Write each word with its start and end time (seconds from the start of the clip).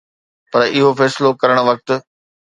پر 0.51 0.61
اهو 0.73 0.89
فيصلو 0.99 1.29
ڪرڻ 1.41 1.57
وقت 1.69 1.87